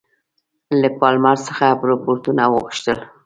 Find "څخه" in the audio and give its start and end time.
1.47-1.65